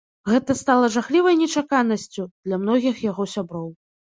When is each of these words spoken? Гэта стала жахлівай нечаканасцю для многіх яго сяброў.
Гэта 0.29 0.53
стала 0.61 0.87
жахлівай 0.95 1.37
нечаканасцю 1.43 2.25
для 2.45 2.61
многіх 2.65 3.07
яго 3.11 3.31
сяброў. 3.37 3.73